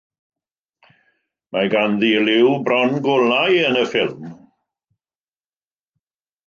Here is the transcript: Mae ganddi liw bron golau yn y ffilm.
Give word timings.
Mae 1.57 1.69
ganddi 1.75 2.09
liw 2.25 2.49
bron 2.69 2.97
golau 3.09 3.61
yn 3.69 3.81
y 3.83 3.87
ffilm. 3.93 4.27